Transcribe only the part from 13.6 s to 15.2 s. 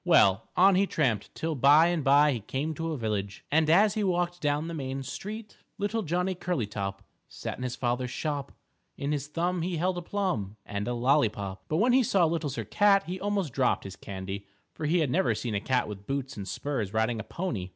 his candy, for he had